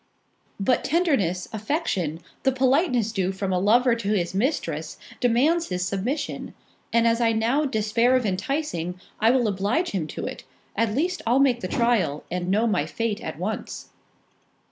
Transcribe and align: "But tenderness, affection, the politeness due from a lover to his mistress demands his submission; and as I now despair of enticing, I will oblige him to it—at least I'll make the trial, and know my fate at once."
"But 0.59 0.83
tenderness, 0.83 1.47
affection, 1.53 2.21
the 2.41 2.51
politeness 2.51 3.11
due 3.11 3.31
from 3.31 3.53
a 3.53 3.59
lover 3.59 3.93
to 3.93 4.07
his 4.17 4.33
mistress 4.33 4.97
demands 5.19 5.69
his 5.69 5.85
submission; 5.87 6.55
and 6.91 7.05
as 7.05 7.21
I 7.21 7.33
now 7.33 7.65
despair 7.65 8.15
of 8.15 8.25
enticing, 8.25 8.99
I 9.19 9.29
will 9.29 9.47
oblige 9.47 9.91
him 9.91 10.07
to 10.07 10.25
it—at 10.25 10.95
least 10.95 11.21
I'll 11.27 11.37
make 11.37 11.59
the 11.61 11.67
trial, 11.67 12.23
and 12.31 12.49
know 12.49 12.65
my 12.65 12.87
fate 12.87 13.21
at 13.21 13.37
once." 13.37 13.89